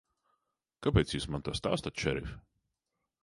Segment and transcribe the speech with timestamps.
[0.85, 2.33] Kāpēc Jūs man to stāstāt, šerif?